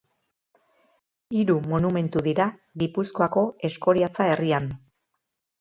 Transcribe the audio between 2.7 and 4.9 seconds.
Gipuzkoako Eskoriatza herrian.